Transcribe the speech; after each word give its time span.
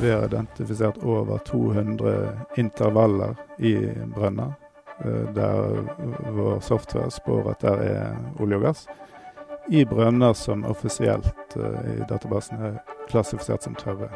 Vi 0.00 0.10
har 0.10 0.24
identifisert 0.24 0.96
over 1.02 1.38
200 1.38 2.28
intervaller 2.56 3.34
i 3.58 3.88
brønner, 4.14 4.52
eh, 5.04 5.34
der 5.34 5.82
vår 6.30 6.60
software 6.60 7.10
spår 7.10 7.50
at 7.50 7.60
der 7.60 7.76
er 7.76 8.16
olje 8.40 8.56
og 8.56 8.62
gass. 8.62 8.86
I 9.68 9.84
brønner 9.84 10.32
som 10.32 10.64
offisielt 10.64 11.56
eh, 11.56 11.96
i 11.96 12.04
databasen 12.08 12.62
er 12.62 12.78
klassifisert 13.08 13.62
som 13.62 13.74
tørre. 13.74 14.08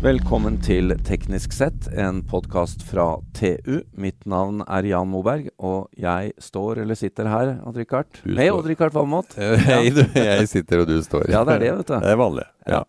Velkommen 0.00 0.54
til 0.64 0.94
Teknisk 1.04 1.52
sett, 1.52 1.90
en 1.92 2.22
podkast 2.24 2.80
fra 2.88 3.18
TU. 3.36 3.82
Mitt 4.00 4.22
navn 4.24 4.62
er 4.64 4.86
Jan 4.88 5.10
Moberg, 5.12 5.50
og 5.60 5.90
jeg 5.92 6.30
står 6.40 6.80
eller 6.86 6.96
sitter 6.96 7.28
her, 7.28 7.50
Odd-Rikard. 7.68 8.22
Hei. 8.24 8.46
Odd-Rikard 8.48 8.96
Valmot. 8.96 9.36
Hei, 9.66 9.90
du. 9.92 10.00
Jeg 10.16 10.48
sitter 10.48 10.86
og 10.86 10.88
du 10.88 10.94
står. 11.04 11.28
Ja, 11.28 11.44
det 11.44 11.58
er 11.58 11.64
det, 11.66 11.74
vet 11.82 11.92
du. 11.92 11.94
Det 12.06 12.14
er 12.14 12.18
vanlig. 12.22 12.46
Ja. 12.64 12.80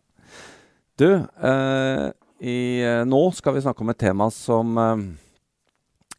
Du, 1.04 1.10
eh, 1.20 2.06
i, 2.48 2.58
eh, 2.80 3.04
nå 3.04 3.22
skal 3.36 3.60
vi 3.60 3.68
snakke 3.68 3.84
om 3.84 3.92
et 3.92 4.00
tema 4.08 4.32
som 4.32 4.72
eh, 4.80 5.06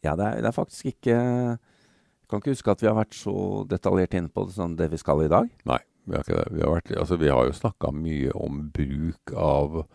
Ja, 0.04 0.12
det 0.12 0.28
er, 0.28 0.38
det 0.44 0.52
er 0.52 0.60
faktisk 0.60 0.92
ikke 0.92 1.16
Jeg 1.16 2.28
kan 2.28 2.44
ikke 2.44 2.52
huske 2.52 2.76
at 2.76 2.84
vi 2.84 2.92
har 2.92 3.00
vært 3.00 3.16
så 3.16 3.36
detaljert 3.64 4.20
inne 4.20 4.28
på 4.28 4.44
det 4.44 4.60
som 4.60 4.76
det 4.76 4.92
vi 4.92 5.00
skal 5.00 5.24
i 5.24 5.32
dag. 5.32 5.48
Nei, 5.72 5.80
vi 6.04 6.20
har 6.20 6.28
ikke 6.28 6.36
det. 6.36 6.48
Vi 6.52 6.68
har, 6.68 6.76
vært, 6.82 6.96
altså, 7.00 7.16
vi 7.16 7.32
har 7.32 7.48
jo 7.48 7.60
snakka 7.64 7.96
mye 7.96 8.36
om 8.36 8.66
bruk 8.76 9.38
av 9.40 9.86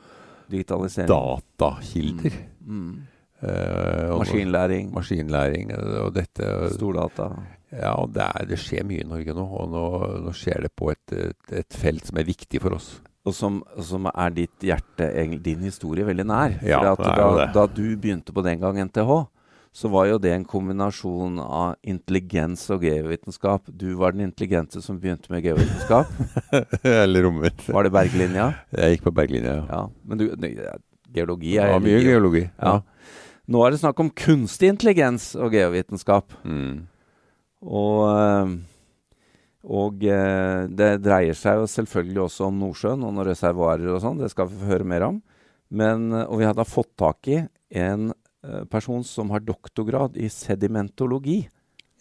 Digitalisering. 0.51 1.09
datakilder. 1.11 2.41
Mm. 2.67 2.95
Uh, 3.37 4.13
og 4.15 4.23
Maskinlæring. 4.23 4.89
Maskinlæring 4.95 5.69
eh, 5.71 5.99
og 6.01 6.13
dette. 6.15 6.47
Stordata. 6.73 7.29
Ja, 7.69 7.93
det, 8.09 8.23
er, 8.23 8.47
det 8.49 8.57
skjer 8.61 8.87
mye 8.87 9.03
i 9.03 9.07
Norge 9.07 9.35
nå. 9.37 9.45
Og 9.45 9.69
nå, 9.69 9.83
nå 10.25 10.33
skjer 10.35 10.65
det 10.65 10.71
på 10.75 10.89
et, 10.93 11.13
et, 11.13 11.53
et 11.61 11.77
felt 11.77 12.07
som 12.09 12.17
er 12.17 12.27
viktig 12.27 12.63
for 12.63 12.77
oss. 12.79 12.95
Og 13.27 13.35
som, 13.35 13.59
som 13.83 14.07
er 14.09 14.33
ditt 14.33 14.63
hjerte, 14.63 15.09
din 15.43 15.65
historie, 15.67 16.05
veldig 16.07 16.25
nær. 16.27 16.57
Ja, 16.63 16.79
For 16.95 17.11
er 17.11 17.41
da, 17.41 17.47
da 17.59 17.65
du 17.67 17.83
begynte 17.99 18.33
på 18.33 18.43
den 18.45 18.61
gang 18.63 18.79
NTH, 18.87 19.11
så 19.75 19.89
var 19.93 20.07
jo 20.09 20.17
det 20.21 20.31
en 20.33 20.45
kombinasjon 20.47 21.37
av 21.43 21.75
intelligens 21.85 22.63
og 22.73 22.81
geovitenskap. 22.87 23.67
Du 23.69 23.91
var 23.99 24.11
den 24.15 24.25
intelligente 24.27 24.81
som 24.81 24.97
begynte 24.99 25.29
med 25.33 25.43
geovitenskap. 25.45 26.09
Eller 26.83 27.27
omvendt. 27.29 27.67
Var 27.69 27.85
det 27.87 27.93
berglinja? 27.93 28.47
Jeg 28.73 28.95
gikk 28.97 29.05
på 29.09 29.13
berglinja, 29.19 29.57
ja. 29.69 29.81
Men 30.07 30.17
du, 30.21 30.25
geologi 31.13 31.57
er 31.61 31.75
Ja, 31.75 31.79
mye 31.83 31.99
geo- 31.99 32.07
geologi. 32.09 32.45
Ja. 32.57 32.79
Nå 33.47 33.61
er 33.63 33.71
det 33.75 33.79
snakk 33.83 33.99
om 34.03 34.09
kunstig 34.11 34.73
intelligens 34.73 35.29
og 35.39 35.53
geovitenskap. 35.55 36.33
Mm. 36.43 36.87
Og, 37.63 38.01
eh, 38.11 38.57
og 39.67 40.03
eh, 40.03 40.65
det 40.67 40.91
dreier 41.05 41.37
seg 41.37 41.61
jo 41.61 41.69
selvfølgelig 41.71 42.25
også 42.27 42.49
om 42.49 42.59
Nordsjøen 42.65 43.01
og 43.03 43.13
noen 43.15 43.27
reservoarer 43.29 43.93
og 43.95 44.01
sånn. 44.03 44.19
Det 44.21 44.31
skal 44.33 44.49
vi 44.51 44.59
få 44.61 44.71
høre 44.73 44.87
mer 44.87 45.05
om. 45.11 45.21
Men, 45.69 46.09
eh, 46.13 46.25
og 46.27 46.41
vi 46.41 46.47
hadde 46.49 46.65
fått 46.67 46.93
tak 46.99 47.27
i 47.31 47.41
en 47.77 48.09
person 48.71 49.03
som 49.03 49.31
har 49.33 49.43
doktorgrad 49.45 50.17
i 50.17 50.29
sedimentologi. 50.31 51.43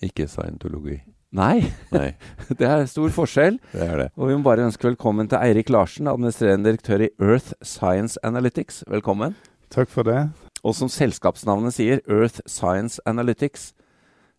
Ikke 0.04 0.26
scientologi. 0.28 1.00
Nei, 1.36 1.66
Nei, 1.92 2.12
det 2.58 2.66
er 2.68 2.86
stor 2.88 3.10
forskjell. 3.12 3.58
det 3.72 3.82
er 3.84 3.98
det. 4.00 4.08
Og 4.16 4.30
vi 4.30 4.36
må 4.38 4.46
bare 4.46 4.64
ønske 4.68 4.86
velkommen 4.88 5.28
til 5.28 5.40
Eirik 5.42 5.68
Larsen, 5.72 6.08
administrerende 6.08 6.70
direktør 6.70 7.02
i 7.08 7.10
Earth 7.20 7.52
Science 7.66 8.20
Analytics. 8.24 8.84
Velkommen. 8.88 9.34
Takk 9.74 9.90
for 9.92 10.06
det. 10.06 10.28
Og 10.62 10.76
som 10.78 10.88
selskapsnavnet 10.92 11.74
sier, 11.76 12.00
Earth 12.08 12.40
Science 12.48 13.02
Analytics. 13.06 13.72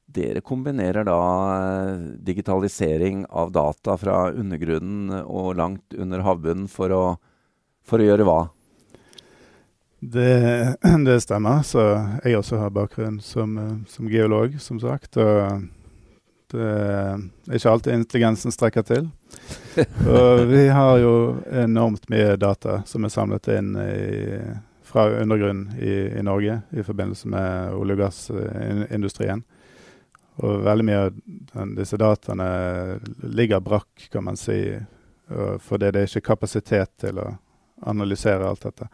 Dere 0.07 0.39
kombinerer 0.41 1.03
da 1.05 1.19
eh, 1.59 2.03
digitalisering 2.23 3.25
av 3.27 3.51
data 3.51 3.97
fra 3.99 4.29
undergrunnen 4.31 5.25
og 5.25 5.57
langt 5.59 5.97
under 5.99 6.23
havbunnen 6.23 6.69
for 6.71 6.95
å, 6.95 7.03
for 7.83 7.99
å 7.99 8.07
gjøre 8.07 8.27
hva? 8.27 8.39
Det, 9.99 10.75
det 11.05 11.21
stemmer. 11.21 11.63
Så 11.65 11.81
jeg 12.23 12.37
også 12.37 12.61
har 12.61 12.75
bakgrunn 12.75 13.19
som, 13.21 13.57
eh, 13.57 13.75
som 13.87 14.09
geolog, 14.09 14.59
som 14.61 14.79
sagt. 14.79 15.17
Og 15.17 15.67
det 16.51 16.63
er 16.63 17.57
ikke 17.57 17.71
alltid 17.71 17.93
intelligensen 17.93 18.53
strekker 18.55 18.85
til. 18.87 19.09
Og 20.07 20.45
vi 20.47 20.67
har 20.71 20.97
jo 21.01 21.13
enormt 21.51 22.07
mye 22.09 22.37
data 22.39 22.81
som 22.87 23.03
er 23.03 23.11
samlet 23.13 23.49
inn 23.51 23.73
i, 23.81 24.39
fra 24.87 25.09
undergrunnen 25.19 25.75
i, 25.75 26.19
i 26.19 26.23
Norge 26.23 26.61
i 26.71 26.85
forbindelse 26.87 27.27
med 27.27 27.75
olje- 27.75 27.97
og 27.97 28.03
gassindustrien. 28.05 29.43
Og 30.37 30.63
veldig 30.63 30.85
mye 30.87 31.03
av 31.03 31.73
disse 31.75 31.99
dataene 31.99 32.47
ligger 33.27 33.59
brakk, 33.65 34.07
kan 34.13 34.23
man 34.29 34.37
si, 34.39 34.77
fordi 35.27 35.91
det 35.91 36.03
er 36.03 36.11
ikke 36.11 36.29
kapasitet 36.29 36.93
til 37.01 37.19
å 37.19 37.31
analysere 37.89 38.47
alt 38.47 38.69
dette. 38.69 38.87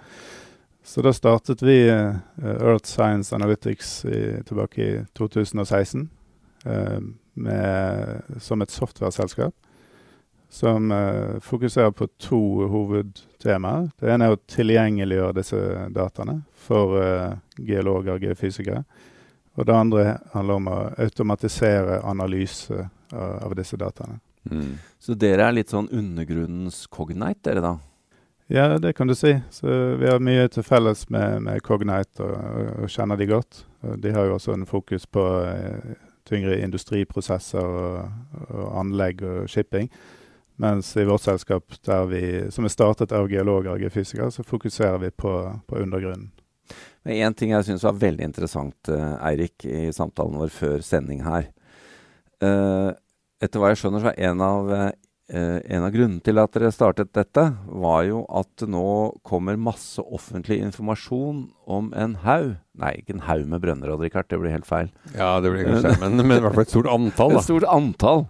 Så 0.84 1.02
da 1.02 1.14
startet 1.16 1.62
vi 1.64 1.78
uh, 1.92 2.16
Earth 2.44 2.90
Science 2.90 3.36
Analytics 3.36 4.06
i, 4.06 4.22
tilbake 4.48 4.84
i 4.84 5.06
2016 5.18 6.10
uh, 6.66 7.00
med, 7.34 8.22
som 8.44 8.62
et 8.62 8.72
softwareselskap 8.72 9.56
som 10.54 10.92
uh, 10.92 11.40
fokuserer 11.40 11.92
på 11.92 12.08
to 12.18 12.68
hovedtemaer. 12.70 13.88
Det 13.98 14.12
ene 14.14 14.28
er 14.28 14.36
å 14.36 14.42
tilgjengeliggjøre 14.54 15.38
disse 15.40 15.62
dataene 15.90 16.44
for 16.64 16.94
eh, 17.02 17.34
geologer 17.58 18.14
og 18.14 18.24
geofysikere. 18.24 18.84
Og 19.58 19.66
det 19.68 19.74
andre 19.76 20.04
handler 20.32 20.60
om 20.62 20.70
å 20.70 20.78
automatisere 21.02 21.98
analyse 22.06 22.78
av, 23.12 23.34
av 23.50 23.56
disse 23.58 23.80
dataene. 23.82 24.20
Mm. 24.52 24.78
Så 25.02 25.18
dere 25.18 25.50
er 25.50 25.58
litt 25.58 25.74
sånn 25.74 25.90
undergrunnens 25.92 26.86
cognite, 26.88 27.50
dere 27.50 27.66
da? 27.66 27.74
Ja, 28.54 28.78
det 28.78 28.94
kan 28.94 29.08
du 29.08 29.16
si. 29.16 29.34
Så 29.50 29.68
vi 29.98 30.06
har 30.06 30.20
mye 30.22 30.46
til 30.54 30.62
felles 30.62 31.08
med, 31.10 31.40
med 31.42 31.64
Cognite 31.66 32.22
og, 32.22 32.36
og, 32.84 32.90
kjenner 32.92 33.18
de 33.18 33.26
godt. 33.32 33.64
De 33.98 34.12
har 34.14 34.28
jo 34.30 34.36
også 34.36 34.54
en 34.54 34.68
fokus 34.70 35.08
på 35.10 35.24
eh, 35.42 35.96
tyngre 36.30 36.60
industriprosesser 36.62 37.66
og, 37.66 38.12
og 38.46 38.68
anlegg 38.84 39.24
og 39.26 39.50
shipping. 39.50 39.90
Mens 40.62 40.92
i 41.02 41.08
vårt 41.10 41.26
selskap, 41.26 41.74
vi, 42.12 42.22
som 42.54 42.70
er 42.70 42.76
startet 42.76 43.16
av 43.18 43.26
geologer 43.32 43.74
og 43.74 43.82
geofysikere, 43.82 44.30
så 44.30 44.46
fokuserer 44.46 45.02
vi 45.02 45.10
på, 45.10 45.34
på 45.66 45.82
undergrunnen. 45.82 46.30
Men 47.04 47.26
én 47.26 47.34
ting 47.34 47.56
jeg 47.56 47.66
syns 47.66 47.90
var 47.90 47.98
veldig 48.06 48.28
interessant, 48.30 48.94
eh, 48.94 49.16
Eirik, 49.32 49.66
i 49.66 49.88
samtalen 49.98 50.38
vår 50.44 50.54
før 50.54 50.86
sending 50.86 51.26
her. 51.26 51.50
Eh, 52.38 52.92
etter 53.42 53.58
hva 53.58 53.74
jeg 53.74 53.82
skjønner, 53.82 54.06
så 54.06 54.14
er 54.14 54.30
en 54.30 54.46
av, 54.46 54.70
en 55.32 55.86
av 55.88 55.94
grunnene 55.94 56.20
til 56.20 56.40
at 56.42 56.52
dere 56.52 56.72
startet 56.76 57.14
dette, 57.16 57.46
var 57.72 58.02
jo 58.04 58.26
at 58.28 58.50
det 58.60 58.68
nå 58.74 58.88
kommer 59.26 59.56
masse 59.56 60.04
offentlig 60.04 60.58
informasjon 60.66 61.46
om 61.64 61.94
en 61.96 62.18
haug 62.26 62.58
Nei, 62.74 62.90
ikke 63.00 63.14
en 63.14 63.26
haug 63.28 63.44
med 63.46 63.62
brønner, 63.62 63.92
Odd-Rikard, 63.94 64.26
det 64.34 64.40
blir 64.42 64.50
helt 64.50 64.66
feil. 64.66 64.88
Ja, 65.14 65.38
det 65.46 65.52
blir 65.54 65.68
kanskje 65.68 65.94
men, 66.02 66.18
men 66.26 66.40
i 66.40 66.42
hvert 66.42 66.56
fall 66.58 66.66
et 66.66 66.74
stort 66.74 66.90
antall, 66.90 67.36
Et 67.38 67.46
stort 67.46 67.68
antall 67.70 68.24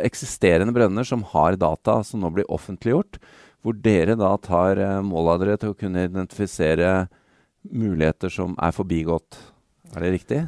eksisterende 0.00 0.72
brønner 0.74 1.04
som 1.04 1.24
har 1.32 1.58
data 1.60 1.98
som 2.06 2.22
nå 2.22 2.30
blir 2.32 2.48
offentliggjort, 2.52 3.18
hvor 3.62 3.76
dere 3.78 4.16
da 4.18 4.34
tar 4.42 4.80
eh, 4.80 5.00
mål 5.04 5.34
av 5.34 5.42
dere 5.42 5.58
til 5.60 5.72
å 5.72 5.78
kunne 5.78 6.06
identifisere 6.08 6.92
muligheter 7.62 8.32
som 8.32 8.56
er 8.58 8.74
forbigått. 8.74 9.38
Er 9.92 10.06
det 10.06 10.12
riktig? 10.14 10.40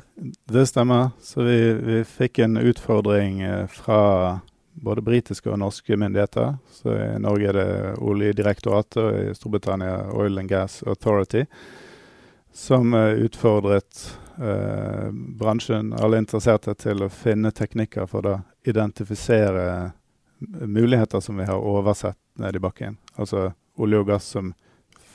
Det 0.51 0.65
stemmer. 0.71 1.13
Så 1.23 1.45
vi, 1.45 1.59
vi 1.85 2.01
fikk 2.09 2.41
en 2.47 2.59
utfordring 2.59 3.43
eh, 3.45 3.67
fra 3.71 4.41
både 4.75 5.03
britiske 5.03 5.51
og 5.51 5.59
norske 5.59 5.97
myndigheter. 5.97 6.57
Så 6.73 6.95
I 6.95 7.19
Norge 7.23 7.49
er 7.49 7.59
det 7.59 7.95
Oljedirektoratet, 8.03 9.01
og 9.03 9.19
i 9.21 9.35
Storbritannia 9.37 10.11
Oil 10.13 10.39
and 10.39 10.51
Gas 10.51 10.83
Authority, 10.87 11.45
som 12.53 12.95
eh, 12.95 13.25
utfordret 13.27 14.19
eh, 14.39 15.09
bransjen, 15.13 15.93
alle 15.95 16.23
interesserte, 16.23 16.75
til 16.75 17.07
å 17.07 17.13
finne 17.13 17.55
teknikker 17.55 18.07
for 18.11 18.27
å 18.31 18.41
identifisere 18.65 19.93
muligheter 20.45 21.21
som 21.21 21.39
vi 21.39 21.47
har 21.49 21.59
oversett 21.59 22.19
ned 22.39 22.57
i 22.57 22.63
bakken. 22.63 22.99
Altså 23.15 23.53
olje 23.81 24.03
og 24.03 24.09
gass 24.11 24.29
som 24.37 24.53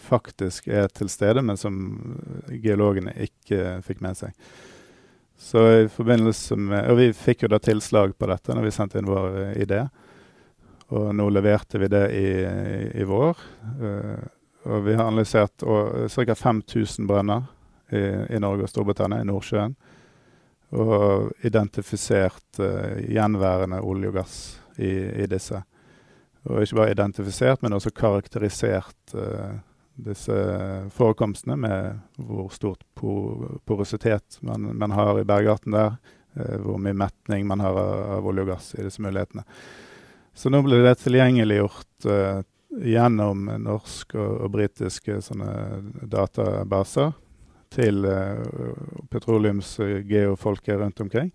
faktisk 0.09 0.67
er 0.67 0.87
til 0.87 1.09
stede, 1.11 1.41
men 1.45 1.57
som 1.57 1.77
geologene 2.49 3.13
ikke 3.27 3.79
fikk 3.85 4.01
med 4.01 4.17
seg. 4.17 4.33
Så 5.39 5.61
i 5.81 5.87
forbindelse 5.89 6.55
med, 6.55 6.89
Og 6.91 6.97
vi 6.99 7.13
fikk 7.15 7.45
jo 7.45 7.51
da 7.53 7.61
tilslag 7.63 8.11
på 8.19 8.27
dette 8.27 8.55
når 8.55 8.65
vi 8.67 8.73
sendte 8.75 8.99
inn 8.99 9.07
vår 9.07 9.37
eh, 9.39 9.61
idé. 9.63 9.85
Og 10.89 11.13
nå 11.15 11.29
leverte 11.31 11.79
vi 11.79 11.87
det 11.87 12.03
i, 12.17 12.27
i 12.99 13.05
vår. 13.07 13.39
Eh, 13.79 14.25
og 14.69 14.83
vi 14.83 14.97
har 14.97 15.07
analysert 15.07 15.63
ca. 16.11 16.35
5000 16.35 17.07
brønner 17.07 17.45
i, 17.95 18.01
i 18.35 18.41
Norge 18.41 18.65
og 18.67 18.71
Storbritannia, 18.73 19.21
i 19.23 19.29
Nordsjøen. 19.29 19.77
Og 20.75 21.31
identifisert 21.47 22.59
uh, 22.59 22.99
gjenværende 23.01 23.79
olje 23.81 24.11
og 24.11 24.19
gass 24.19 24.35
i, 24.77 24.91
i 25.23 25.29
disse. 25.31 25.63
Og 26.49 26.61
ikke 26.61 26.81
bare 26.81 26.93
identifisert, 26.93 27.63
men 27.63 27.73
også 27.75 27.91
karakterisert 27.95 29.15
eh, 29.15 29.57
disse 30.05 30.35
forekomstene 30.95 31.57
med 31.59 31.99
hvor 32.15 32.49
stort 32.53 32.83
porositet 32.95 34.39
man, 34.45 34.71
man 34.77 34.95
har 34.95 35.19
i 35.19 35.27
bergarten 35.27 35.75
der, 35.75 35.97
eh, 36.35 36.57
hvor 36.63 36.79
mye 36.81 36.97
metning 36.97 37.47
man 37.49 37.63
har 37.63 37.77
av 38.19 38.27
olje 38.27 38.47
og 38.47 38.53
gass 38.53 38.73
i 38.77 38.85
disse 38.85 39.03
mulighetene. 39.03 39.45
Så 40.33 40.51
nå 40.51 40.61
blir 40.63 40.85
det 40.85 41.01
tilgjengeliggjort 41.01 42.05
uh, 42.07 42.39
gjennom 42.79 43.49
norsk 43.59 44.13
og, 44.15 44.35
og 44.45 44.53
britiske 44.53 45.17
databaser 46.07 47.11
til 47.73 48.05
uh, 48.07 48.45
petroleumsgeofolket 49.11 50.79
rundt 50.79 51.01
omkring. 51.03 51.33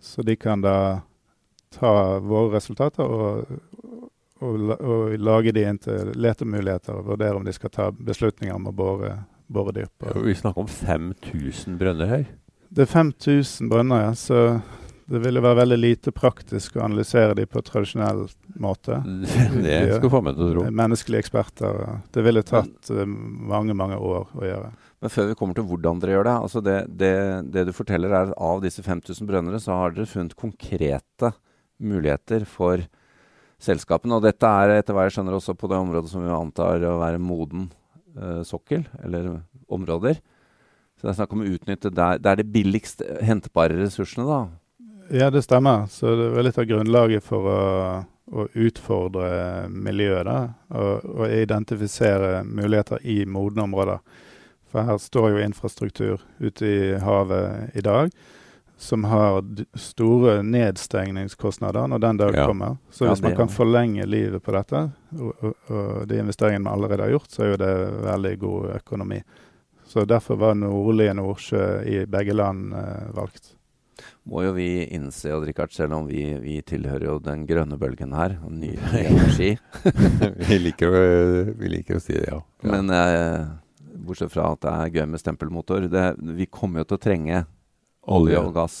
Så 0.00 0.24
de 0.24 0.38
kan 0.40 0.62
da 0.64 1.02
ta 1.74 1.92
våre 2.24 2.56
resultater 2.56 3.04
og, 3.04 3.52
og, 4.40 4.74
og 4.80 5.14
lage 5.20 5.54
de 5.56 5.64
inn 5.68 5.80
til 5.82 6.12
letemuligheter 6.16 6.96
og 6.96 7.12
vurdere 7.12 7.36
om 7.38 7.46
de 7.46 7.54
skal 7.56 7.72
ta 7.74 7.90
beslutninger 7.92 8.56
om 8.56 8.68
å 8.70 8.74
bore, 8.74 9.14
bore 9.52 9.74
dyp. 9.76 10.10
Vi 10.16 10.36
snakker 10.38 10.64
om 10.64 10.70
5000 10.70 11.78
brønner 11.80 12.10
her? 12.10 12.28
Det 12.70 12.86
er 12.86 12.92
5000 12.92 13.70
brønner, 13.70 14.06
ja. 14.08 14.12
Så 14.14 14.60
det 15.10 15.18
ville 15.24 15.42
være 15.42 15.58
veldig 15.58 15.78
lite 15.80 16.12
praktisk 16.14 16.76
å 16.78 16.84
analysere 16.84 17.34
de 17.34 17.42
på 17.50 17.62
tradisjonell 17.66 18.28
måte. 18.62 19.00
Det 19.64 19.96
skal 19.96 20.12
få 20.12 20.20
meg 20.22 20.36
til 20.38 20.44
å 20.44 20.50
tro. 20.52 20.66
Menneskelige 20.70 21.24
eksperter. 21.24 21.80
Det 22.14 22.22
ville 22.22 22.44
tatt 22.46 22.92
eh, 22.94 23.08
mange, 23.50 23.74
mange 23.74 23.98
år 23.98 24.30
å 24.38 24.46
gjøre. 24.46 24.70
Men 25.02 25.10
før 25.10 25.32
vi 25.32 25.36
kommer 25.40 25.58
til 25.58 25.66
hvordan 25.66 25.98
dere 25.98 26.14
gjør 26.14 26.28
det. 26.28 26.36
altså 26.46 26.62
Det, 26.62 26.78
det, 27.02 27.14
det 27.50 27.66
du 27.66 27.74
forteller 27.74 28.14
er 28.14 28.30
at 28.30 28.38
Av 28.38 28.62
disse 28.62 28.84
5000 28.86 29.26
brønnere 29.26 29.58
så 29.62 29.80
har 29.80 29.96
dere 29.96 30.06
funnet 30.06 30.38
konkrete 30.38 31.32
muligheter 31.82 32.46
for 32.46 32.86
selskapene. 33.62 34.16
Og 34.16 34.24
dette 34.24 34.48
er 34.48 34.76
etter 34.78 34.96
hva 34.96 35.06
jeg 35.06 35.18
skjønner 35.18 35.36
også 35.36 35.56
på 35.58 35.70
det 35.70 35.78
området 35.80 36.12
som 36.12 36.24
vi 36.24 36.32
antar 36.34 36.86
å 36.88 36.98
være 37.02 37.22
moden 37.22 37.68
uh, 38.18 38.40
sokkel, 38.46 38.86
eller 39.04 39.36
områder. 39.70 40.20
Så 40.98 41.06
det 41.06 41.12
er 41.12 41.20
snakk 41.22 41.36
om 41.36 41.44
å 41.44 41.50
utnytte 41.54 41.92
der, 41.96 42.20
der 42.20 42.40
det 42.40 42.50
billigst 42.52 43.04
hentbare 43.24 43.78
ressursene, 43.78 44.26
da. 44.28 44.40
Ja, 45.10 45.30
det 45.32 45.42
stemmer. 45.46 45.86
Så 45.90 46.12
det 46.18 46.26
var 46.34 46.44
litt 46.46 46.58
av 46.60 46.68
grunnlaget 46.68 47.24
for 47.24 47.48
å, 47.50 47.60
å 48.30 48.48
utfordre 48.66 49.30
miljøet. 49.72 50.26
da, 50.28 50.36
og, 50.76 51.06
og, 51.08 51.24
identifisere 51.32 52.42
muligheter 52.44 53.00
i 53.02 53.22
modne 53.26 53.64
områder. 53.64 54.04
For 54.70 54.86
her 54.86 55.00
står 55.02 55.32
jo 55.32 55.40
infrastruktur 55.42 56.20
ute 56.38 56.68
i 56.68 56.92
havet 57.02 57.74
i 57.74 57.82
dag 57.82 58.12
som 58.80 59.04
har 59.04 59.42
store 59.76 60.38
nedstengningskostnader 60.42 61.90
når 61.92 61.98
den 61.98 62.16
dag 62.16 62.34
ja. 62.36 62.46
kommer. 62.48 62.78
Så 62.90 63.04
hvis 63.04 63.20
ja, 63.20 63.28
man 63.28 63.36
kan 63.36 63.52
forlenge 63.52 64.06
livet 64.08 64.40
på 64.42 64.54
dette, 64.56 64.86
og, 65.18 65.44
og, 65.44 65.54
og 65.68 66.08
de 66.08 66.22
investeringene 66.22 66.64
vi 66.64 66.72
allerede 66.72 67.04
har 67.04 67.12
gjort, 67.12 67.28
så 67.28 67.44
er 67.44 67.52
jo 67.52 67.60
det 67.60 67.74
veldig 68.06 68.34
god 68.40 68.68
økonomi. 68.78 69.20
Så 69.90 70.06
derfor 70.08 70.40
var 70.40 70.56
nordlige 70.56 71.12
Nordsjø 71.18 71.64
i 71.82 72.04
begge 72.08 72.36
land 72.38 72.72
eh, 72.78 73.06
valgt. 73.16 73.52
Må 74.24 74.46
jo 74.46 74.56
vi 74.56 74.86
innse, 74.96 75.32
Odd 75.34 75.44
Rikard, 75.50 75.76
selv 75.76 75.98
om 75.98 76.08
vi, 76.08 76.22
vi, 76.40 76.56
tilhører 76.64 77.04
jo 77.04 77.18
den 77.20 77.44
grønne 77.48 77.76
bølgen 77.76 78.16
her, 78.16 78.38
ny 78.48 78.72
energi 79.04 79.56
vi, 80.48 80.60
liker 80.62 80.88
å, 80.88 81.06
vi, 81.52 81.74
liker 81.76 82.00
å, 82.00 82.04
si 82.04 82.16
det, 82.16 82.28
ja. 82.30 82.40
ja. 82.40 82.70
Men 82.70 82.96
eh, 82.96 83.48
bortsett 84.06 84.32
fra 84.32 84.54
at 84.54 84.64
det 84.64 84.76
er 84.76 85.00
gøy 85.00 85.10
med 85.12 85.20
stempelmotor, 85.20 85.90
det, 85.92 86.12
vi 86.38 86.48
kommer 86.48 86.80
jo 86.80 86.92
til 86.94 87.00
å 87.02 87.04
trenge 87.10 87.48
olje 88.16 88.40
og 88.40 88.54
gass 88.56 88.78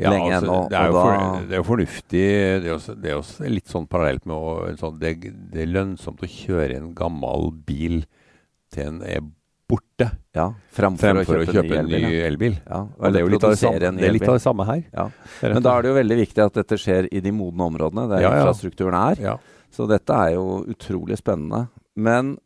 ja, 0.00 0.08
lenge 0.08 0.32
altså, 0.32 0.46
ennå. 0.46 0.56
Det, 0.70 0.78
er 0.78 0.94
for, 0.96 1.36
det 1.48 1.56
er 1.56 1.60
jo 1.60 1.66
fornuftig. 1.68 2.24
Det 2.62 2.70
er, 2.70 2.72
også, 2.76 2.96
det 2.96 3.12
er 3.12 3.20
også 3.20 3.52
litt 3.52 3.70
sånn 3.72 3.86
parallelt 3.90 4.24
med 4.28 4.36
å 4.36 4.72
sånn, 4.80 4.98
det, 5.02 5.14
det, 5.52 5.62
er 5.66 5.70
lønnsomt 5.70 6.24
å 6.24 6.30
kjøre 6.30 6.78
en 6.78 6.90
gammel 6.96 7.50
bil 7.66 8.02
til 8.72 8.88
en 8.88 9.00
er 9.04 9.22
borte. 9.72 10.08
Ja, 10.36 10.50
Fremfor, 10.74 11.22
fremfor 11.22 11.40
å 11.40 11.44
kjøpe, 11.44 11.52
å 11.52 11.60
kjøpe 11.60 11.80
en 11.80 11.90
ny 11.92 12.12
elbil. 12.26 12.56
Ja. 12.64 12.82
Ja, 12.88 13.12
det 13.12 13.20
er 13.20 13.26
jo 13.26 13.32
litt 13.32 13.46
av 13.46 13.54
det, 13.54 13.60
samme, 13.60 13.92
det 14.00 14.12
litt 14.16 14.28
av 14.28 14.36
det 14.36 14.44
samme 14.44 14.68
her. 14.68 14.82
Ja. 14.92 15.06
Men 15.44 15.64
da 15.64 15.76
er 15.76 15.84
det 15.84 15.92
jo 15.92 15.98
veldig 16.00 16.18
viktig 16.22 16.44
at 16.44 16.60
dette 16.60 16.78
skjer 16.80 17.08
i 17.12 17.22
de 17.24 17.34
modne 17.36 17.68
områdene, 17.70 18.08
der 18.12 18.28
infrastrukturen 18.28 18.98
er. 19.00 19.40
Så 19.72 19.88
dette 19.88 20.16
er 20.26 20.34
jo 20.36 20.62
utrolig 20.68 21.16
spennende. 21.20 21.66
Men 21.96 22.36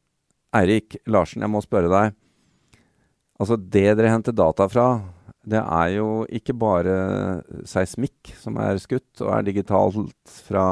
Eirik 0.55 0.99
Larsen, 1.11 1.43
jeg 1.43 1.51
må 1.53 1.63
spørre 1.65 1.91
deg. 1.91 2.15
Altså 3.43 3.59
Det 3.61 3.89
dere 3.99 4.13
henter 4.13 4.33
data 4.33 4.69
fra, 4.71 4.87
det 5.47 5.63
er 5.63 5.93
jo 5.95 6.09
ikke 6.35 6.57
bare 6.59 6.97
seismikk 7.69 8.33
som 8.41 8.59
er 8.59 8.81
skutt 8.83 9.23
og 9.23 9.31
er 9.37 9.47
digitalt 9.47 10.33
fra 10.49 10.67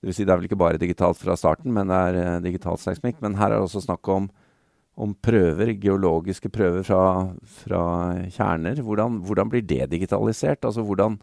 Det 0.00 0.08
vil 0.08 0.16
si 0.16 0.24
det 0.24 0.32
er 0.32 0.40
vel 0.40 0.48
ikke 0.48 0.60
bare 0.60 0.80
digitalt 0.80 1.18
fra 1.18 1.34
starten, 1.36 1.72
men 1.74 1.90
det 1.90 1.96
er 2.08 2.16
uh, 2.20 2.42
digitalt 2.44 2.80
seismikk. 2.82 3.16
Men 3.24 3.36
her 3.40 3.50
er 3.50 3.56
det 3.56 3.66
også 3.66 3.82
snakk 3.82 4.06
om, 4.12 4.28
om 4.94 5.14
prøver, 5.18 5.72
geologiske 5.82 6.50
prøver 6.52 6.84
fra, 6.86 7.00
fra 7.64 7.82
kjerner. 8.32 8.82
Hvordan, 8.84 9.18
hvordan, 9.26 9.50
blir 9.50 9.64
det 9.66 9.88
digitalisert? 9.90 10.64
Altså 10.64 10.84
hvordan 10.86 11.18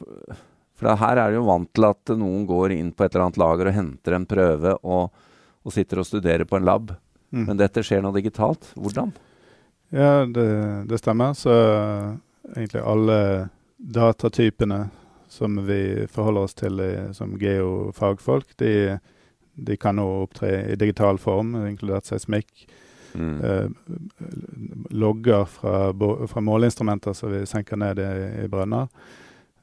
For, 0.00 0.40
for 0.80 0.96
her 0.96 1.20
er 1.20 1.30
det 1.30 1.38
jo 1.38 1.46
vant 1.46 1.70
til 1.76 1.86
at 1.86 2.14
noen 2.16 2.48
går 2.48 2.74
inn 2.74 2.90
på 2.92 3.04
et 3.04 3.14
eller 3.14 3.28
annet 3.28 3.40
lager 3.40 3.70
og 3.70 3.76
henter 3.76 4.16
en 4.16 4.26
prøve 4.26 4.74
og, 4.80 5.24
og 5.62 5.76
sitter 5.76 6.00
og 6.00 6.08
studerer 6.08 6.48
på 6.48 6.58
en 6.58 6.66
lab. 6.66 6.94
Mm. 7.30 7.44
Men 7.46 7.60
dette 7.60 7.84
skjer 7.84 8.02
nå 8.02 8.12
digitalt. 8.16 8.72
Hvordan? 8.74 9.12
Ja, 9.90 10.26
det, 10.26 10.48
det 10.88 10.98
stemmer. 10.98 11.34
Så 11.34 11.54
egentlig 12.56 12.82
alle 12.82 13.48
datatypene 13.76 14.88
som 15.30 15.66
vi 15.66 16.06
forholder 16.10 16.46
oss 16.46 16.54
til 16.58 16.80
i, 16.82 16.92
som 17.14 17.36
geofagfolk, 17.38 18.56
de, 18.58 18.98
de 19.54 19.76
kan 19.78 19.98
nå 19.98 20.06
opptre 20.24 20.50
i 20.72 20.78
digital 20.78 21.18
form, 21.22 21.54
inkludert 21.68 22.08
seismikk. 22.10 22.66
Mm. 23.14 23.36
Eh, 23.42 23.68
logger 24.90 25.44
fra, 25.50 25.90
fra, 26.26 26.40
måleinstrumenter 26.40 27.14
som 27.14 27.32
vi 27.32 27.44
senker 27.46 27.78
ned 27.78 27.98
i, 28.02 28.10
i 28.44 28.48
brønner. 28.50 28.90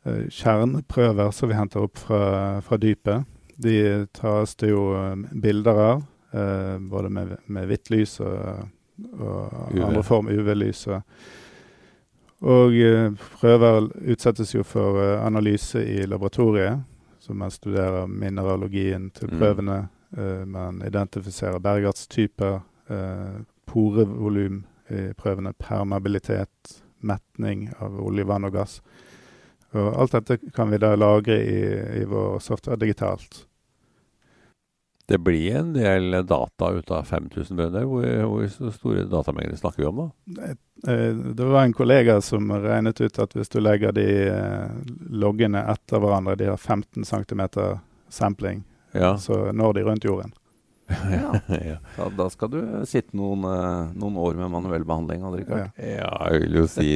Eh, 0.04 0.28
kjerneprøver 0.32 1.32
som 1.36 1.52
vi 1.52 1.60
henter 1.60 1.88
opp 1.88 2.00
fra, 2.00 2.24
fra 2.64 2.80
dypet. 2.80 3.28
De 3.56 4.06
tas 4.16 4.56
det 4.60 4.72
jo 4.72 4.90
eh, 4.96 5.16
bilder 5.32 5.84
av, 5.84 6.04
eh, 6.32 6.76
både 6.80 7.12
med, 7.12 7.38
med 7.46 7.72
hvitt 7.72 7.92
lys 7.92 8.20
og 8.24 8.68
og 9.14 9.74
UV. 9.74 9.84
andre 9.84 10.04
form 10.04 10.30
UV-lys. 10.32 10.88
Og 12.46 12.74
uh, 12.74 13.14
prøver 13.40 13.90
utsettes 14.12 14.54
jo 14.56 14.64
for 14.64 15.00
uh, 15.02 15.26
analyse 15.26 15.82
i 15.82 16.06
laboratoriet, 16.06 16.84
så 17.20 17.34
man 17.34 17.52
studerer 17.52 18.08
mineralogien 18.08 19.10
til 19.12 19.32
mm. 19.32 19.40
prøvene. 19.40 19.78
Uh, 20.18 20.48
man 20.48 20.82
identifiserer 20.88 21.60
bergartstyper, 21.60 22.60
porevolum 23.68 24.62
i 24.90 25.10
prøvene, 25.20 25.52
permabilitet, 25.60 26.78
metning 27.04 27.66
av 27.84 27.98
olje, 28.00 28.24
vann 28.24 28.48
og 28.48 28.54
gass. 28.56 28.78
Og 29.76 29.90
alt 30.00 30.16
dette 30.16 30.38
kan 30.56 30.72
vi 30.72 30.80
da 30.80 30.94
lagre 30.96 31.36
i, 31.44 31.58
i 32.00 32.06
vår 32.08 32.40
software 32.40 32.80
digitalt. 32.80 33.42
Det 35.08 35.18
blir 35.24 35.56
en 35.56 35.70
del 35.74 36.12
data 36.28 36.72
ut 36.76 36.92
av 36.92 37.06
5000 37.08 37.58
bønder. 37.58 37.86
Hvor, 37.88 38.08
hvor 38.28 38.72
store 38.76 39.06
datamengder 39.08 39.56
snakker 39.56 39.86
vi 39.86 39.88
om 39.88 40.02
da? 40.02 40.48
Eh, 40.92 41.14
det 41.16 41.46
var 41.48 41.64
en 41.64 41.76
kollega 41.76 42.18
som 42.22 42.52
regnet 42.52 43.00
ut 43.00 43.20
at 43.24 43.36
hvis 43.38 43.54
du 43.54 43.62
legger 43.64 43.96
de 43.96 44.08
eh, 44.28 44.74
loggene 45.08 45.62
etter 45.72 46.04
hverandre, 46.04 46.36
de 46.36 46.50
har 46.52 46.60
15 46.60 47.08
cm 47.08 47.46
sampling, 48.12 48.66
ja. 48.92 49.16
så 49.18 49.48
når 49.56 49.78
de 49.78 49.86
rundt 49.88 50.08
jorden. 50.10 50.36
ja. 51.12 51.40
ja. 51.56 52.10
Da 52.18 52.28
skal 52.32 52.52
du 52.52 52.60
sitte 52.88 53.16
noen, 53.16 53.48
eh, 53.48 53.96
noen 54.00 54.20
år 54.20 54.36
med 54.40 54.52
manuell 54.52 54.84
behandling. 54.88 55.24
Ja. 55.24 55.70
ja, 55.80 56.12
jeg 56.34 56.44
vil 56.44 56.60
jo 56.62 56.66
si 56.72 56.90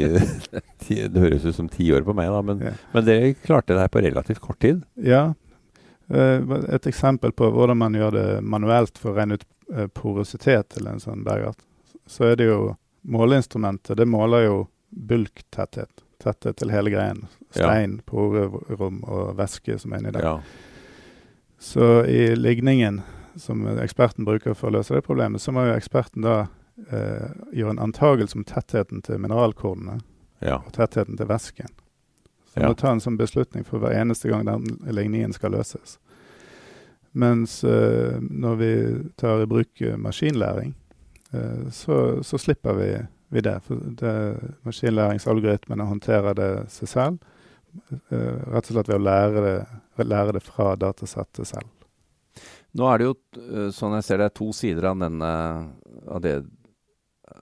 Det 1.12 1.24
høres 1.24 1.48
ut 1.48 1.56
som 1.56 1.72
ti 1.72 1.88
år 1.96 2.04
på 2.04 2.16
meg, 2.18 2.28
da. 2.32 2.44
Men, 2.44 2.68
ja. 2.72 2.76
men 2.92 3.08
dere 3.08 3.32
klarte 3.40 3.76
det 3.76 3.86
her 3.86 3.96
på 3.96 4.04
relativt 4.04 4.44
kort 4.44 4.60
tid? 4.64 4.84
Ja, 5.00 5.30
et 6.12 6.88
eksempel 6.88 7.32
på 7.32 7.50
hvordan 7.54 7.78
man 7.78 7.96
gjør 7.96 8.16
det 8.16 8.28
manuelt 8.42 8.98
for 9.00 9.14
å 9.14 9.20
regne 9.20 9.40
ut 9.40 9.46
eh, 9.74 9.88
porositet 9.88 10.74
til 10.76 10.90
en 10.92 11.00
sånn 11.00 11.26
bergart, 11.28 11.60
så 12.10 12.32
er 12.32 12.40
det 12.42 12.52
jo 12.52 12.62
Måleinstrumentet 13.02 13.98
det 13.98 14.06
måler 14.06 14.44
jo 14.46 14.58
bulktetthet. 14.94 16.04
Tetthet 16.22 16.60
til 16.60 16.70
hele 16.70 16.92
greien. 16.94 17.24
Stein, 17.50 17.96
ja. 17.98 18.04
porerom 18.06 19.00
og 19.10 19.32
væske 19.40 19.80
som 19.82 19.96
er 19.96 20.04
inni 20.04 20.12
der. 20.14 20.28
Ja. 20.28 20.36
Så 21.58 22.04
i 22.06 22.36
ligningen 22.38 23.02
som 23.42 23.66
eksperten 23.82 24.28
bruker 24.28 24.54
for 24.54 24.70
å 24.70 24.76
løse 24.78 24.94
det 24.94 25.06
problemet, 25.08 25.42
så 25.42 25.54
må 25.56 25.66
jo 25.66 25.74
eksperten 25.74 26.26
da 26.26 26.36
eh, 26.92 27.32
gjøre 27.58 27.76
en 27.76 27.84
antagelse 27.88 28.38
om 28.38 28.46
tettheten 28.46 29.02
til 29.06 29.22
mineralkornene 29.24 29.98
ja. 30.46 30.60
og 30.60 30.72
tettheten 30.76 31.18
til 31.18 31.30
væsken. 31.32 31.74
Så 32.52 32.60
ja. 32.60 32.68
må 32.68 32.76
ta 32.76 32.92
en 32.92 33.04
sånn 33.04 33.20
beslutning 33.20 33.64
for 33.68 33.80
hver 33.80 33.96
eneste 33.96 34.32
gang 34.32 34.46
den 34.48 34.66
ligningen 34.92 35.34
skal 35.36 35.56
løses. 35.56 35.98
Mens 37.12 37.62
uh, 37.64 38.20
når 38.20 38.60
vi 38.60 38.72
tar 39.20 39.44
i 39.44 39.50
bruk 39.50 39.84
uh, 39.84 39.98
maskinlæring, 40.00 40.74
uh, 41.34 41.68
så, 41.72 42.20
så, 42.24 42.40
slipper 42.40 42.76
vi, 42.76 42.90
vi 43.36 43.44
det. 43.44 43.58
For 43.68 43.80
det, 44.00 44.16
maskinlæringsalgoritmene 44.68 45.88
håndterer 45.88 46.36
det 46.40 46.52
seg 46.72 46.92
selv. 46.92 47.30
rett 48.12 48.68
og 48.68 48.74
slett 48.76 48.90
ved 48.92 48.98
å 48.98 49.04
lære 49.04 49.44
det, 49.46 49.60
lære 50.04 50.36
det 50.36 50.44
fra 50.44 50.74
datasettet 50.76 51.48
selv. 51.48 51.70
Nå 52.72 52.88
er 52.88 53.00
det 53.00 53.08
jo, 53.08 53.16
eh, 53.42 53.70
sånn 53.76 53.98
jeg 53.98 54.08
ser 54.08 54.22
det, 54.22 54.32
to 54.38 54.52
sider 54.56 54.92
av, 54.92 55.00
denne, 55.02 55.32
av, 56.08 56.22
det, 56.24 56.38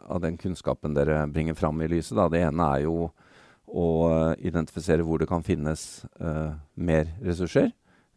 av 0.10 0.22
den 0.24 0.38
kunnskapen 0.42 0.96
dere 0.98 1.22
bringer 1.30 1.58
fram 1.58 1.82
i 1.86 1.90
lyset. 1.92 2.16
Da. 2.18 2.30
Det 2.34 2.42
ene 2.48 2.70
er 2.76 2.86
jo 2.88 3.12
å 3.70 3.90
identifisere 4.40 5.06
hvor 5.06 5.22
det 5.22 5.30
kan 5.30 5.46
finnes 5.46 6.04
uh, 6.22 6.58
mer 6.74 7.12
ressurser. 7.22 7.70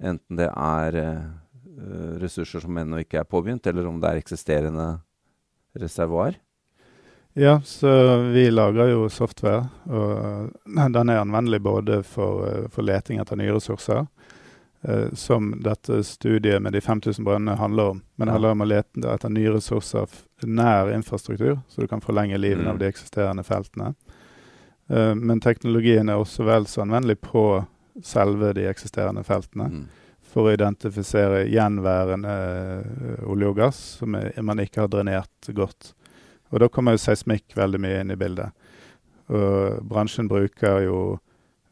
Enten 0.02 0.38
det 0.38 0.48
er 0.48 0.98
uh, 1.02 2.16
ressurser 2.22 2.64
som 2.64 2.78
ennå 2.78 3.02
ikke 3.02 3.20
er 3.20 3.28
påbegynt, 3.28 3.66
eller 3.68 3.88
om 3.90 4.00
det 4.00 4.10
er 4.10 4.22
eksisterende 4.22 4.88
reservoar. 5.78 6.38
Ja, 7.34 7.60
så 7.64 8.16
vi 8.16 8.50
lager 8.50 8.90
jo 8.90 9.08
software, 9.08 9.64
og 9.88 10.50
den 10.64 11.08
er 11.08 11.22
anvendelig 11.22 11.62
både 11.64 12.02
for, 12.04 12.68
for 12.68 12.84
leting 12.84 13.22
etter 13.22 13.38
nye 13.40 13.54
ressurser, 13.56 14.04
eh, 14.82 15.06
som 15.16 15.54
dette 15.64 16.02
studiet 16.04 16.60
med 16.60 16.76
de 16.76 16.82
5000 16.84 17.24
brønnene 17.24 17.56
handler 17.56 17.94
om. 17.94 18.02
Men 18.16 18.28
det 18.28 18.34
handler 18.36 18.56
om 18.58 18.64
å 18.66 18.68
lete 18.68 19.06
etter 19.14 19.32
nye 19.32 19.54
ressurser 19.56 20.12
nær 20.44 20.92
infrastruktur, 20.92 21.62
så 21.68 21.80
du 21.80 21.88
kan 21.88 22.04
forlenge 22.04 22.36
livet 22.36 22.66
mm. 22.66 22.70
av 22.74 22.82
de 22.82 22.90
eksisterende 22.92 23.46
feltene. 23.48 23.94
Eh, 24.92 25.14
men 25.14 25.40
teknologien 25.40 26.08
er 26.08 26.20
også 26.20 26.44
vel 26.44 26.66
så 26.68 26.84
anvendelig 26.84 27.20
på 27.24 27.64
selve 28.04 28.52
de 28.52 28.66
eksisterende 28.68 29.24
feltene. 29.24 29.68
Mm. 29.72 29.88
For 30.32 30.48
å 30.48 30.52
identifisere 30.54 31.42
gjenværende 31.52 32.32
uh, 32.32 33.24
olje 33.28 33.50
og 33.50 33.58
gass 33.58 33.80
som 33.98 34.14
er, 34.16 34.30
man 34.40 34.62
ikke 34.62 34.80
har 34.80 34.88
drenert 34.88 35.48
godt. 35.52 35.90
Og 36.48 36.62
da 36.62 36.70
kommer 36.72 36.96
jo 36.96 37.02
seismikk 37.02 37.52
veldig 37.56 37.80
mye 37.84 37.98
inn 38.00 38.14
i 38.14 38.16
bildet. 38.16 38.48
Og 39.28 39.84
bransjen 39.88 40.30
bruker 40.32 40.80
jo 40.86 41.02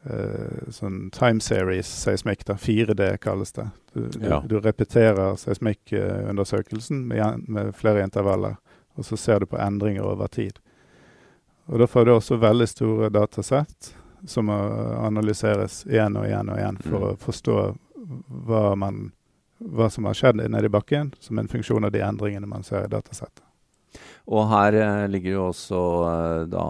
uh, 0.05 0.69
sånn 0.69 1.07
time 1.17 1.41
series 1.41 1.89
seismikk. 2.03 2.45
4D 2.45 3.15
kalles 3.25 3.57
det. 3.57 3.65
Du, 3.95 4.05
ja. 4.21 4.43
du, 4.45 4.53
du 4.53 4.61
repeterer 4.61 5.41
seismikkundersøkelsen 5.41 7.01
med, 7.09 7.49
med, 7.49 7.73
flere 7.73 8.05
intervaller, 8.05 8.61
og 8.93 9.09
så 9.09 9.17
ser 9.17 9.41
du 9.41 9.49
på 9.49 9.61
endringer 9.61 10.05
over 10.05 10.29
tid. 10.29 10.61
Og 11.71 11.79
Da 11.79 11.87
får 11.87 12.05
du 12.05 12.11
også 12.11 12.35
veldig 12.35 12.67
store 12.67 13.09
datasett 13.09 13.93
som 14.27 14.49
må 14.51 14.57
analyseres 15.01 15.85
igjen 15.87 16.17
og 16.19 16.27
igjen 16.27 16.51
og 16.51 16.59
igjen 16.59 16.79
for 16.83 16.97
mm. 16.97 17.05
å 17.07 17.19
forstå 17.21 17.55
hva, 18.49 18.63
man, 18.75 19.05
hva 19.57 19.87
som 19.89 20.09
har 20.09 20.17
skjedd 20.19 20.43
nede 20.43 20.67
i 20.67 20.73
bakken, 20.73 21.13
som 21.23 21.39
en 21.39 21.49
funksjon 21.49 21.87
av 21.87 21.93
de 21.95 22.03
endringene 22.03 22.49
man 22.49 22.67
ser 22.67 22.85
i 22.85 22.91
datasettet. 22.91 23.45
Og 24.31 24.45
her 24.51 24.77
eh, 24.77 25.07
ligger 25.11 25.37
jo 25.37 25.47
også 25.47 25.79
eh, 26.09 26.43
da 26.51 26.65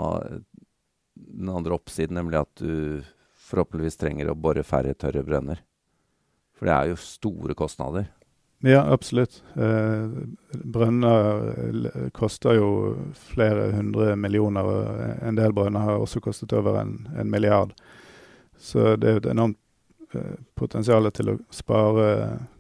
den 1.16 1.50
andre 1.50 1.76
oppsiden, 1.76 2.16
nemlig 2.20 2.44
at 2.44 2.62
du 2.62 3.02
forhåpentligvis 3.50 4.00
trenger 4.00 4.32
å 4.32 4.38
bore 4.38 4.64
færre 4.64 4.94
tørre 4.94 5.26
brønner. 5.26 5.66
For 6.56 6.70
det 6.70 6.78
er 6.78 6.92
jo 6.92 7.02
store 7.02 7.58
kostnader. 7.58 8.06
Ja, 8.62 8.82
absolutt. 8.94 9.44
Eh, 9.56 10.10
brønner 10.52 11.48
eh, 11.50 12.10
koster 12.14 12.60
jo 12.60 12.70
flere 13.18 13.72
hundre 13.74 14.16
millioner. 14.16 14.64
og 14.64 15.26
En 15.26 15.40
del 15.40 15.54
brønner 15.54 15.88
har 15.88 16.02
også 16.02 16.22
kostet 16.22 16.54
over 16.54 16.78
en, 16.82 17.08
en 17.18 17.32
milliard. 17.32 17.74
Så 18.58 18.96
det 19.02 19.10
er 19.10 19.22
et 19.22 19.32
enormt 19.34 19.58
eh, 20.14 20.38
potensial 20.56 21.10
til 21.12 21.34
å 21.34 21.40
spare 21.50 22.12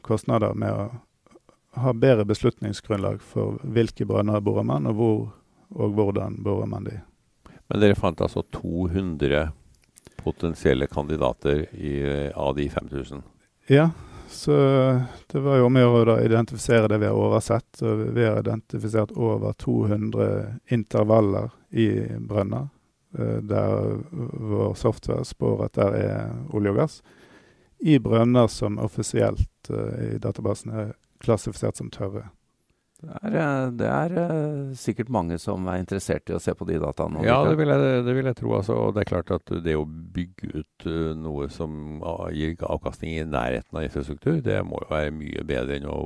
kostnader 0.01 0.57
med 0.57 0.73
å 0.73 0.89
ha 1.81 1.93
bedre 1.93 2.25
beslutningsgrunnlag 2.27 3.21
for 3.21 3.61
hvilke 3.63 4.07
brønner 4.09 4.41
borer 4.43 4.65
man, 4.67 4.89
og 4.89 4.97
hvor 4.97 5.21
og 5.71 5.95
hvordan 5.95 6.41
borer 6.43 6.67
man 6.67 6.83
de. 6.87 6.97
Men 7.71 7.83
dere 7.83 7.95
fant 7.95 8.21
altså 8.21 8.43
200 8.57 9.51
potensielle 10.21 10.87
kandidater 10.91 11.65
i, 11.73 11.93
av 12.35 12.55
de 12.57 12.67
5000? 12.69 13.21
Ja, 13.71 13.89
så 14.31 14.55
det 15.27 15.39
var 15.39 15.57
jo 15.59 15.65
om 15.67 15.77
å 15.77 15.81
gjøre 15.81 16.17
identifisere 16.25 16.87
det 16.87 16.97
vi 17.01 17.09
har 17.09 17.17
oversett. 17.19 17.81
Og 17.83 18.03
vi 18.15 18.25
har 18.25 18.39
identifisert 18.39 19.11
over 19.13 19.53
200 19.53 20.27
intervaller 20.71 21.51
i 21.69 21.89
brønner 22.17 22.69
eh, 23.17 23.39
der 23.43 23.99
vår 24.11 24.73
software 24.79 25.27
spår 25.27 25.65
at 25.67 25.79
der 25.79 25.97
er 25.99 26.31
olje 26.55 26.73
og 26.73 26.79
gass. 26.81 27.01
I 27.81 27.99
brønner 27.99 28.47
som 28.51 28.79
offisielt 28.79 29.69
eh, 29.69 30.15
i 30.15 30.19
databasen 30.21 30.73
er 30.73 30.93
klassifisert 31.21 31.77
som 31.77 31.91
tørre. 31.93 32.29
Det 33.01 33.17
er, 33.17 33.35
eh, 33.41 33.71
det 33.79 33.87
er, 33.89 34.13
uh, 34.13 34.73
sikkert 34.77 35.09
mange 35.09 35.37
som 35.41 35.65
er 35.71 35.81
interessert 35.81 36.29
i 36.29 36.35
å 36.37 36.41
se 36.41 36.53
på 36.57 36.67
de 36.69 36.77
dataene. 36.81 37.23
Ja, 37.25 37.39
det 37.47 37.55
vil, 37.57 37.71
jeg, 37.73 38.03
det 38.05 38.15
vil 38.17 38.29
jeg, 38.29 38.37
tro. 38.37 38.53
Altså. 38.59 38.77
Og 38.77 38.93
det 38.93 39.03
er 39.03 39.09
klart 39.09 39.33
at 39.33 39.53
det 39.65 39.75
å 39.77 39.87
bygge 39.87 40.51
ut 40.61 40.85
uh, 40.85 41.11
noe 41.17 41.49
som 41.53 42.01
gir 42.35 42.53
avkastning 42.61 43.17
i 43.17 43.25
nærheten 43.25 43.79
av 43.79 43.87
infrastruktur, 43.87 44.37
det 44.45 44.59
må 44.67 44.83
jo 44.83 44.91
være 44.93 45.15
mye 45.17 45.45
bedre 45.49 45.79
enn 45.79 45.89
å, 45.89 45.99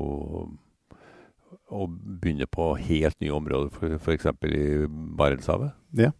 å 1.75 1.87
begynne 1.91 2.47
på 2.47 2.71
helt 2.79 3.19
nye 3.23 3.35
områder, 3.35 3.99
f.eks. 3.99 4.31
i 4.47 4.65
Barentshavet. 5.19 5.75
Ja. 5.99 6.13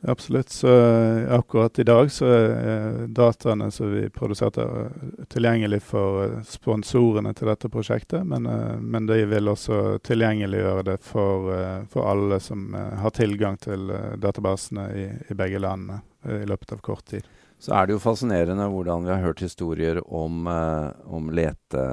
Absolutt. 0.00 0.48
Så 0.48 0.68
eh, 0.68 1.34
akkurat 1.34 1.78
i 1.78 1.84
dag 1.84 2.12
så 2.12 2.26
er 2.26 2.50
eh, 2.68 3.00
dataene 3.08 3.70
som 3.70 3.90
vi 3.90 4.10
produserte, 4.10 4.62
eh, 4.62 5.24
tilgjengelig 5.32 5.80
for 5.82 6.36
sponsorene 6.46 7.32
til 7.34 7.48
dette 7.50 7.70
prosjektet. 7.72 8.26
Men, 8.26 8.46
men 8.80 9.08
de 9.08 9.22
vil 9.26 9.48
også 9.50 9.98
tilgjengeliggjøre 10.06 10.84
det 10.90 10.98
for, 11.02 11.50
for, 11.90 12.10
alle 12.10 12.40
som 12.40 12.74
har 12.74 13.14
tilgang 13.16 13.56
til 13.58 13.90
databasene 14.22 14.86
i, 14.94 15.06
i 15.30 15.38
begge 15.38 15.60
landene 15.62 16.02
i 16.26 16.46
løpet 16.46 16.76
av 16.76 16.82
kort 16.84 17.06
tid. 17.10 17.26
Så 17.58 17.72
er 17.72 17.86
det 17.86 17.96
jo 17.96 18.02
fascinerende 18.02 18.66
hvordan 18.68 19.06
vi 19.06 19.14
har 19.14 19.22
hørt 19.24 19.40
historier 19.40 20.02
om, 20.04 20.44
om 20.46 21.30
lete 21.32 21.86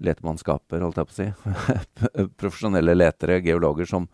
letemannskaper, 0.00 0.80
holdt 0.80 1.02
jeg 1.02 1.10
på 1.10 1.12
å 1.12 1.18
si. 1.18 1.26
Profesjonelle 2.40 2.94
letere, 2.96 3.42
geologer, 3.44 3.84
som, 3.90 4.06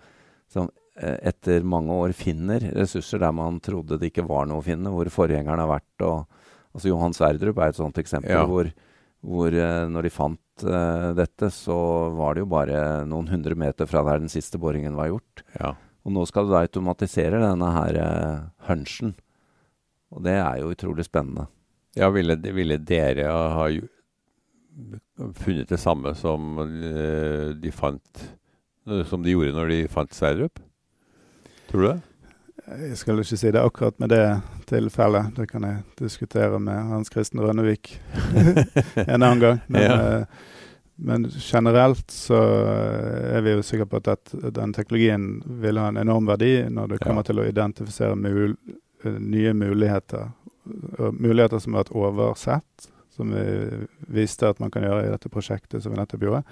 som 0.50 0.66
etter 0.96 1.64
mange 1.66 1.92
år 1.92 2.14
finner 2.16 2.62
ressurser 2.72 3.20
der 3.20 3.32
man 3.36 3.58
trodde 3.60 3.98
det 4.00 4.10
ikke 4.10 4.24
var 4.24 4.46
noe 4.48 4.62
å 4.62 4.64
finne, 4.64 4.92
hvor 4.92 5.08
forgjengeren 5.12 5.60
har 5.60 5.68
vært. 5.68 6.04
Og, 6.06 6.44
altså 6.72 6.90
Johan 6.90 7.16
Sverdrup 7.16 7.58
er 7.60 7.72
et 7.72 7.80
sånt 7.80 7.98
eksempel 8.00 8.32
ja. 8.32 8.44
hvor, 8.48 8.70
hvor 9.26 9.52
uh, 9.52 9.84
når 9.92 10.08
de 10.08 10.12
fant 10.14 10.64
uh, 10.64 11.10
dette, 11.18 11.50
så 11.52 11.76
var 12.16 12.36
det 12.36 12.46
jo 12.46 12.52
bare 12.52 12.78
noen 13.08 13.28
hundre 13.32 13.58
meter 13.58 13.88
fra 13.90 14.04
der 14.08 14.22
den 14.24 14.32
siste 14.32 14.60
boringen 14.62 14.96
var 14.98 15.10
gjort. 15.12 15.44
Ja. 15.58 15.74
Og 16.06 16.14
nå 16.14 16.24
skal 16.30 16.46
du 16.46 16.54
da 16.54 16.62
automatisere 16.64 17.42
denne 17.42 17.70
her 17.74 18.00
uh, 18.00 18.46
hunchen. 18.70 19.16
Og 20.14 20.22
det 20.24 20.38
er 20.38 20.62
jo 20.62 20.72
utrolig 20.72 21.04
spennende. 21.08 21.48
Ja, 21.96 22.08
ville, 22.14 22.36
ville 22.36 22.76
dere 22.78 23.28
ha 23.32 23.68
funnet 25.40 25.70
det 25.72 25.80
samme 25.80 26.12
som 26.14 26.58
de 26.60 27.70
fant 27.72 28.26
som 29.08 29.24
de 29.24 29.32
gjorde 29.32 29.54
når 29.56 29.72
de 29.72 29.78
fant 29.90 30.12
Sverdrup? 30.14 30.60
Tror 31.70 31.82
du 31.82 31.88
det? 31.88 32.00
Jeg 32.66 32.96
skal 32.98 33.20
ikke 33.22 33.38
si 33.38 33.50
det 33.54 33.62
akkurat 33.62 33.98
med 34.02 34.10
det 34.10 34.24
tilfellet. 34.66 35.30
Det 35.36 35.46
kan 35.46 35.62
jeg 35.62 35.82
diskutere 36.00 36.58
med 36.58 36.88
Hans 36.90 37.12
Kristen 37.12 37.40
Rønnevik 37.42 37.92
en 39.06 39.22
annen 39.22 39.42
gang. 39.42 39.60
Men, 39.70 39.82
ja. 39.82 39.98
Eh, 40.16 40.24
men, 40.96 41.28
generelt 41.30 42.10
så 42.10 42.40
er 43.36 43.44
vi 43.46 43.54
jo 43.54 43.62
sikre 43.66 43.86
på 43.86 44.00
at 44.10 44.34
den 44.56 44.74
teknologien 44.74 45.44
vil 45.62 45.78
ha 45.78 45.92
en 45.92 46.02
enorm 46.02 46.26
verdi 46.26 46.64
når 46.72 46.94
det 46.94 47.00
kommer 47.04 47.22
ja. 47.22 47.30
til 47.30 47.42
å 47.42 47.46
identifisere 47.46 48.18
mul 48.18 48.56
eh, 49.04 49.18
nye 49.20 49.54
muligheter. 49.54 50.30
Muligheter 51.14 51.62
som 51.62 51.76
har 51.76 51.84
vært 51.84 51.94
oversett, 51.94 52.90
som 53.14 53.30
vi 53.30 53.86
viste 54.10 54.48
at 54.48 54.58
man 54.58 54.74
kan 54.74 54.82
gjøre 54.82 55.04
i 55.06 55.12
dette 55.12 55.30
prosjektet 55.30 55.84
som 55.84 55.94
vi 55.94 56.00
nettopp 56.00 56.26
gjorde. 56.26 56.46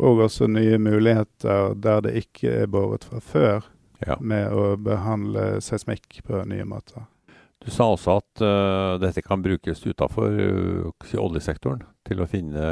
Og 0.00 0.24
også 0.26 0.50
nye 0.50 0.78
muligheter 0.82 1.76
der 1.78 2.02
det 2.02 2.18
ikke 2.24 2.64
er 2.64 2.72
båret 2.72 3.06
fra 3.06 3.22
før 3.22 3.76
ja. 4.06 4.16
med 4.20 4.52
å 4.52 4.74
behandle 4.80 5.60
seismikk 5.64 6.22
på 6.26 6.44
nye 6.48 6.66
måter. 6.68 7.06
Du 7.60 7.68
sa 7.68 7.90
også 7.92 8.14
at 8.22 8.40
uh, 8.40 8.94
dette 9.02 9.20
kan 9.20 9.42
brukes 9.44 9.82
utafor 9.84 10.32
uh, 10.32 11.16
oljesektoren 11.20 11.82
til 12.08 12.22
å 12.22 12.28
finne 12.30 12.62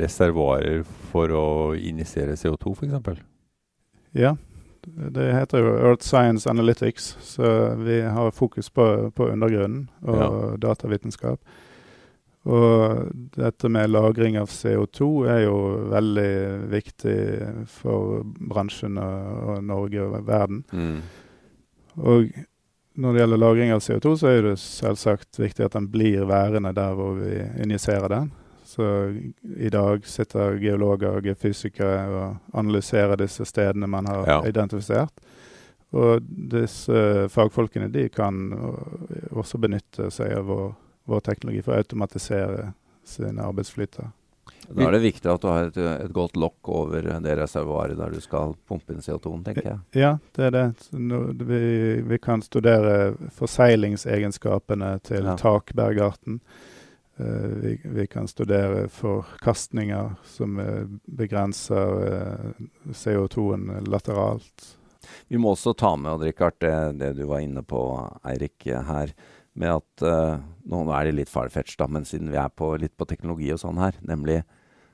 reservoarer 0.00 0.86
for 1.10 1.34
å 1.36 1.44
injisere 1.76 2.38
CO2 2.40 2.72
f.eks.? 2.72 3.20
Ja, 4.16 4.36
det 4.86 5.26
heter 5.36 5.62
jo 5.62 5.74
Earth 5.76 6.06
Science 6.06 6.48
Analytics, 6.50 7.16
så 7.20 7.74
vi 7.80 8.00
har 8.00 8.32
fokus 8.32 8.70
på, 8.70 8.86
på 9.14 9.28
undergrunnen 9.28 9.90
og 10.00 10.18
ja. 10.18 10.30
datavitenskap. 10.64 11.38
Og 12.42 13.10
dette 13.36 13.68
med 13.70 13.90
lagring 13.92 14.38
av 14.40 14.50
CO2 14.50 15.08
er 15.30 15.44
jo 15.44 15.58
veldig 15.92 16.32
viktig 16.72 17.18
for 17.70 18.24
bransjen 18.50 18.98
og, 18.98 19.60
Norge 19.62 20.02
og 20.02 20.16
verden. 20.26 20.64
Mm. 20.74 20.96
Og 22.02 22.32
når 22.98 23.12
det 23.14 23.22
gjelder 23.22 23.40
lagring 23.40 23.72
av 23.72 23.84
CO2, 23.84 24.16
så 24.18 24.32
er 24.32 24.42
det 24.48 24.56
selvsagt 24.60 25.38
viktig 25.38 25.68
at 25.68 25.76
den 25.78 25.86
blir 25.92 26.26
værende 26.28 26.74
der 26.74 26.98
hvor 26.98 27.14
vi 27.20 27.38
injiserer 27.62 28.10
den. 28.10 28.32
Så 28.66 28.84
i 29.56 29.70
dag 29.70 30.06
sitter 30.08 30.58
geologer 30.58 31.18
og 31.18 31.26
geofysikere 31.26 32.02
og 32.10 32.58
analyserer 32.58 33.20
disse 33.20 33.46
stedene 33.46 33.86
man 33.86 34.08
har 34.10 34.28
ja. 34.28 34.38
identifisert. 34.48 35.14
Og 35.92 36.24
disse 36.24 37.28
fagfolkene 37.30 37.90
de 37.92 38.06
kan 38.08 38.48
også 39.30 39.60
benytte 39.60 40.08
seg 40.10 40.32
av 40.38 40.48
vår 40.48 40.70
vår 41.04 41.20
teknologi 41.20 41.62
for 41.62 41.74
å 41.74 41.82
automatisere 41.82 42.72
sine 43.04 43.42
arbeidsflyter. 43.42 44.10
Da 44.68 44.86
er 44.86 44.94
det 44.94 45.02
viktig 45.02 45.28
at 45.28 45.42
du 45.42 45.48
har 45.50 45.68
et, 45.68 45.76
et 45.76 46.12
godt 46.14 46.36
lokk 46.38 46.68
over 46.70 47.06
det 47.24 47.34
reservoaret 47.38 47.98
der 47.98 48.12
du 48.14 48.20
skal 48.22 48.54
pumpe 48.68 48.94
inn 48.94 49.02
CO2-en, 49.04 49.42
tenker 49.44 49.66
jeg. 49.66 49.80
Ja, 49.98 50.12
det 50.36 50.44
er 50.48 50.54
det. 50.54 50.66
Nå, 50.96 51.22
vi, 51.42 51.62
vi, 52.06 52.18
kan 52.22 52.44
studere 52.44 53.14
forseglingsegenskapene 53.36 54.94
til 55.08 55.28
ja. 55.28 55.34
takbergarten. 55.40 56.38
Uh, 57.20 57.50
vi, 57.60 57.74
vi, 57.84 58.06
kan 58.08 58.28
studere 58.30 58.86
forkastninger 58.88 60.14
som 60.24 60.56
uh, 60.62 60.86
begrenser 61.04 61.98
uh, 62.06 62.64
CO2-en 62.88 63.84
lateralt. 63.90 64.70
Vi 65.28 65.36
må 65.42 65.52
også 65.52 65.74
ta 65.76 65.92
med 65.98 66.22
Richard, 66.22 66.56
det, 66.62 66.72
det 67.02 67.12
du 67.18 67.26
var 67.28 67.42
inne 67.44 67.66
på, 67.66 67.82
Eirik, 68.24 68.64
her 68.64 69.12
med 69.58 69.78
at 69.80 70.04
uh, 70.06 70.40
Nå 70.62 70.84
er 70.94 71.08
det 71.08 71.16
litt 71.16 71.30
farfetch, 71.32 71.74
da, 71.80 71.88
men 71.90 72.04
siden 72.06 72.30
vi 72.30 72.38
er 72.38 72.50
på, 72.54 72.68
litt 72.78 72.94
på 72.94 73.06
teknologi 73.10 73.48
og 73.50 73.58
sånn 73.58 73.80
her, 73.82 73.96
nemlig 74.06 74.44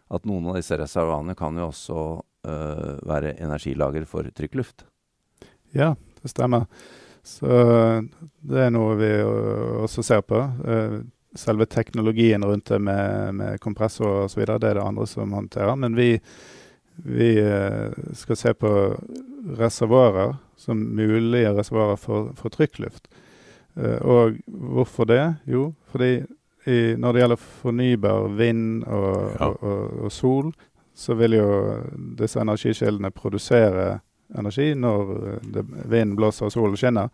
at 0.08 0.24
noen 0.24 0.46
av 0.48 0.56
disse 0.56 0.78
reservoarene 0.80 1.34
kan 1.36 1.58
jo 1.60 1.66
også 1.68 2.04
uh, 2.48 2.94
være 3.04 3.34
energilager 3.36 4.06
for 4.08 4.24
trykkluft. 4.32 4.86
Ja, 5.76 5.90
det 6.22 6.32
stemmer. 6.32 6.64
Så 7.20 7.52
det 8.48 8.62
er 8.64 8.72
noe 8.72 8.96
vi 8.96 9.10
også 9.84 10.00
ser 10.06 10.22
på. 10.24 10.40
Selve 11.36 11.66
teknologien 11.68 12.46
rundt 12.48 12.72
det 12.72 12.78
med, 12.80 13.36
med 13.36 13.60
kompressor 13.60 14.24
osv., 14.24 14.46
det 14.48 14.70
er 14.70 14.78
det 14.78 14.86
andre 14.86 15.04
som 15.10 15.36
håndterer. 15.36 15.76
Men 15.76 15.98
vi, 15.98 16.14
vi 17.04 17.34
skal 18.16 18.40
se 18.40 18.54
på 18.56 18.72
reservoarer 19.60 20.38
som 20.56 20.80
mulige 20.80 21.52
reservoarer 21.52 22.00
for, 22.00 22.32
for 22.40 22.56
trykkluft. 22.56 23.10
Eh, 23.78 24.02
og 24.02 24.38
hvorfor 24.46 25.08
det? 25.08 25.22
Jo, 25.46 25.72
fordi 25.92 26.24
i, 26.66 26.96
når 26.98 27.12
det 27.12 27.20
gjelder 27.22 27.44
fornybar 27.62 28.28
vind 28.36 28.84
og, 28.84 29.12
ja. 29.38 29.46
og, 29.46 29.62
og, 29.62 29.98
og, 30.04 30.12
sol, 30.12 30.52
så 30.94 31.14
vil 31.14 31.38
jo 31.38 31.50
disse 32.18 32.40
energikildene 32.42 33.10
produsere 33.14 34.00
energi 34.36 34.72
når 34.74 35.12
det, 35.42 35.62
vinden 35.84 36.16
blåser 36.18 36.48
og 36.48 36.52
solen 36.52 36.76
skinner. 36.76 37.12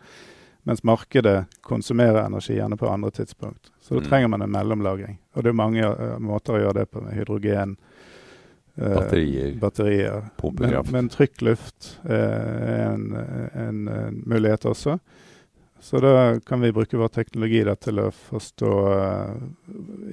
Mens 0.64 0.80
markedet 0.82 1.44
konsumerer 1.60 2.24
energi 2.24 2.56
gjerne 2.56 2.78
på 2.80 2.88
andre 2.88 3.10
tidspunkt. 3.10 3.68
Så 3.80 3.94
da 3.94 4.00
mm. 4.00 4.06
trenger 4.08 4.28
man 4.32 4.42
en 4.42 4.54
mellomlagring. 4.54 5.18
Og 5.36 5.44
det 5.44 5.52
er 5.52 5.58
mange 5.58 5.84
uh, 5.84 6.16
måter 6.18 6.56
å 6.56 6.62
gjøre 6.62 6.78
det 6.78 6.86
på, 6.88 7.02
med 7.04 7.18
hydrogen, 7.18 7.74
uh, 8.80 8.94
batterier, 8.94 9.52
batterier. 9.60 10.24
Men, 10.56 10.78
men, 10.88 11.10
trykkluft 11.12 11.90
uh, 12.08 12.16
er 12.16 12.80
en, 12.94 13.04
en, 13.52 13.84
en, 13.92 14.16
mulighet 14.24 14.64
også. 14.72 14.96
Så 15.84 16.00
da 16.00 16.40
kan 16.40 16.60
vi 16.60 16.72
bruke 16.72 16.96
vår 16.96 17.10
teknologi 17.12 17.58
da, 17.60 17.74
til 17.76 17.98
å 18.00 18.06
forstå 18.08 18.68
uh, 18.88 19.34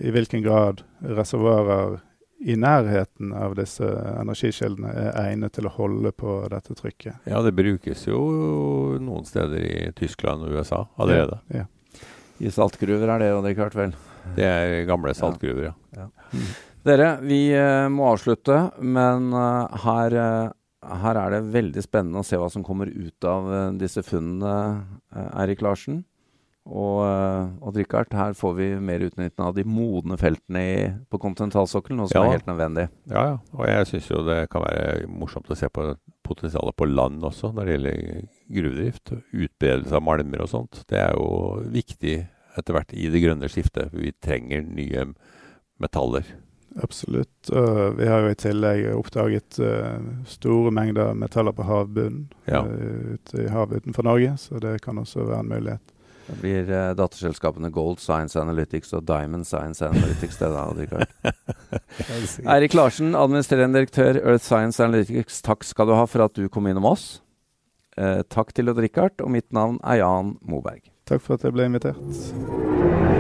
i 0.04 0.12
hvilken 0.12 0.44
grad 0.44 0.82
reservoarer 1.00 2.02
i 2.44 2.58
nærheten 2.60 3.32
av 3.38 3.56
disse 3.56 3.88
energikildene 4.20 4.92
er 4.92 5.16
egnet 5.22 5.56
til 5.56 5.70
å 5.70 5.72
holde 5.72 6.12
på 6.12 6.42
dette 6.52 6.76
trykket. 6.76 7.24
Ja, 7.24 7.40
det 7.46 7.54
brukes 7.56 8.04
jo 8.10 8.20
noen 9.00 9.24
steder 9.30 9.64
i 9.64 9.94
Tyskland 9.96 10.44
og 10.44 10.60
USA 10.60 10.82
allerede. 11.00 11.40
Ja, 11.56 11.64
ja. 11.64 12.04
I 12.44 12.52
saltgruver 12.52 13.08
er 13.16 13.24
det 13.24 13.32
jo 13.32 13.42
det 13.48 13.56
klart, 13.56 13.78
vel? 13.80 13.96
Det 14.36 14.52
er 14.52 14.82
gamle 14.92 15.16
saltgruver, 15.16 15.70
ja. 15.70 15.76
ja. 15.96 16.10
Dere, 16.84 17.14
vi 17.24 17.46
uh, 17.56 17.88
må 17.88 18.12
avslutte, 18.12 18.60
men 18.84 19.32
uh, 19.32 19.72
her 19.88 20.20
her 20.82 21.20
er 21.20 21.36
det 21.36 21.42
veldig 21.54 21.84
spennende 21.86 22.22
å 22.22 22.26
se 22.26 22.40
hva 22.40 22.50
som 22.52 22.66
kommer 22.66 22.90
ut 22.90 23.28
av 23.28 23.50
uh, 23.52 23.60
disse 23.78 24.04
funnene, 24.06 24.56
uh, 25.14 25.28
Eirik 25.44 25.62
Larsen. 25.66 26.04
Og 26.62 27.00
og 27.02 27.74
Richard, 27.74 28.12
her 28.14 28.36
får 28.38 28.52
vi 28.54 28.68
mer 28.78 29.02
utnyttelse 29.02 29.46
av 29.48 29.56
de 29.58 29.64
modne 29.66 30.14
feltene 30.22 30.62
i, 30.62 30.76
på 31.10 31.18
kontinentalsokkelen, 31.24 31.98
noe 31.98 32.12
som 32.12 32.22
ja. 32.22 32.28
er 32.28 32.38
helt 32.38 32.50
nødvendig. 32.50 32.84
Ja, 33.10 33.24
ja. 33.32 33.40
Og 33.58 33.66
jeg 33.66 33.88
syns 33.90 34.10
jo 34.12 34.22
det 34.28 34.44
kan 34.54 34.62
være 34.62 35.08
morsomt 35.10 35.50
å 35.50 35.58
se 35.58 35.70
på 35.74 35.88
potensialet 36.22 36.78
på 36.78 36.88
land 36.90 37.26
også, 37.26 37.50
når 37.56 37.66
det 37.66 37.76
gjelder 37.76 38.30
gruvedrift. 38.60 39.14
Utbredelse 39.32 39.98
av 39.98 40.06
malmer 40.06 40.46
og 40.46 40.52
sånt. 40.54 40.84
Det 40.90 41.02
er 41.02 41.18
jo 41.18 41.66
viktig 41.74 42.16
etter 42.60 42.76
hvert 42.76 42.94
i 42.94 43.10
det 43.12 43.24
grønne 43.24 43.50
skiftet. 43.52 43.94
Vi 43.96 44.14
trenger 44.24 44.64
nye 44.66 45.08
metaller. 45.82 46.28
Absolutt. 46.76 47.50
Uh, 47.54 47.90
vi 47.90 48.08
har 48.08 48.24
jo 48.24 48.32
i 48.32 48.38
tillegg 48.40 48.86
oppdaget 48.96 49.60
uh, 49.60 49.98
store 50.28 50.72
mengder 50.72 51.14
metaller 51.18 51.56
på 51.56 51.66
havbunnen 51.68 52.30
ja. 52.48 52.64
uh, 52.64 53.16
ute 53.16 53.44
i 53.44 53.50
havet 53.52 53.84
utenfor 53.84 54.08
Norge, 54.08 54.38
så 54.40 54.62
det 54.64 54.78
kan 54.86 55.02
også 55.02 55.26
være 55.28 55.44
en 55.44 55.52
mulighet. 55.52 55.96
Det 56.30 56.38
blir 56.40 56.72
uh, 56.72 56.94
datterselskapene 56.96 57.74
Gold 57.76 58.00
Science 58.00 58.40
Analytics 58.40 58.96
og 58.96 59.04
Diamond 59.10 59.48
Science 59.50 59.84
Analytics 59.84 60.40
det 60.40 60.52
da, 60.54 61.04
Eirik 62.56 62.78
Larsen, 62.78 63.18
administrerende 63.20 63.82
direktør 63.82 64.22
Earth 64.22 64.46
Science 64.46 64.80
Analytics, 64.84 65.42
takk 65.44 65.68
skal 65.68 65.92
du 65.92 65.98
ha 65.98 66.08
for 66.08 66.24
at 66.30 66.40
du 66.40 66.48
kom 66.48 66.72
innom 66.72 66.88
oss. 66.94 67.20
takk 68.32 68.54
til 68.56 68.72
Odd 68.72 68.80
Rikard, 68.80 69.20
og 69.20 69.34
mitt 69.36 69.52
navn 69.52 69.82
er 69.84 70.00
Jan 70.00 70.38
Moberg. 70.40 70.88
Takk 71.10 71.26
for 71.26 71.36
at 71.36 71.44
jeg 71.44 71.58
ble 71.58 71.68
invitert. 71.68 73.11